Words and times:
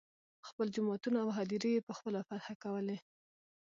خپل 0.47 0.67
جوماتونه 0.75 1.17
او 1.25 1.29
هدیرې 1.37 1.69
یې 1.75 1.85
په 1.87 1.93
خپله 1.97 2.19
فتحه 2.27 2.53
کولې. 2.63 2.97